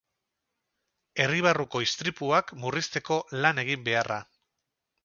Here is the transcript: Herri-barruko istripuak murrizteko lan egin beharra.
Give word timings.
Herri-barruko 1.25 1.83
istripuak 1.87 2.51
murrizteko 2.65 3.21
lan 3.45 3.65
egin 3.67 3.87
beharra. 3.91 4.21